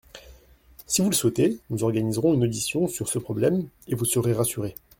[0.87, 4.73] Si vous le souhaitez, nous organiserons une audition sur ce problème et vous serez rassurés.